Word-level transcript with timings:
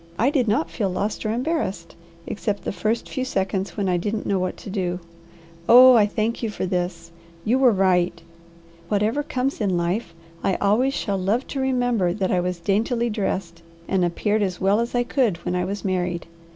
I 0.17 0.31
did 0.31 0.47
not 0.47 0.71
feel 0.71 0.89
lost 0.89 1.27
or 1.27 1.31
embarrassed, 1.31 1.95
except 2.25 2.63
the 2.63 2.71
first 2.71 3.07
few 3.07 3.23
seconds 3.23 3.77
when 3.77 3.87
I 3.87 3.97
didn't 3.97 4.25
know 4.25 4.39
what 4.39 4.57
to 4.57 4.69
do. 4.71 4.99
Oh 5.69 5.93
I 5.93 6.07
thank 6.07 6.41
you 6.41 6.49
for 6.49 6.65
this! 6.65 7.11
You 7.45 7.59
were 7.59 7.71
right. 7.71 8.19
Whatever 8.89 9.21
comes 9.21 9.61
in 9.61 9.77
life 9.77 10.15
I 10.43 10.55
always 10.55 10.95
shall 10.95 11.19
love 11.19 11.45
to 11.49 11.59
remember 11.61 12.13
that 12.13 12.31
I 12.31 12.39
was 12.39 12.59
daintily 12.59 13.11
dressed 13.11 13.61
and 13.87 14.03
appeared 14.03 14.41
as 14.41 14.59
well 14.59 14.79
as 14.79 14.95
I 14.95 15.03
could 15.03 15.37
when 15.45 15.53
I 15.55 15.65
was 15.65 15.85
married. 15.85 16.25